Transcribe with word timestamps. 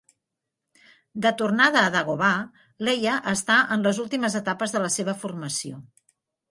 De 1.25 1.31
tornada 1.41 1.83
a 1.83 1.91
Dagobah, 1.97 2.39
Leia 2.89 3.21
està 3.37 3.61
en 3.77 3.87
les 3.91 4.01
últimes 4.07 4.43
etapes 4.45 4.79
de 4.79 4.87
la 4.87 4.95
seva 5.01 5.21
formació. 5.25 5.85